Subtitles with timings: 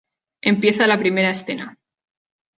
[0.41, 1.77] Empieza la primera escena...